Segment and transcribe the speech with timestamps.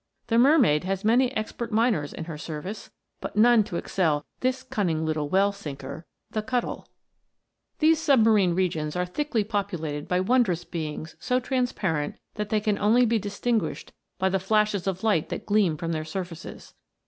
[0.25, 5.05] The mermaid has many expert miners in her service, but none to excel this cunning
[5.05, 6.07] little well sinker.*
[7.77, 13.05] These submarine regions are thickly populated by wondrous beings so transparent that they can only
[13.05, 16.73] be distinguished by the flashes of light that gleam from their surfaces.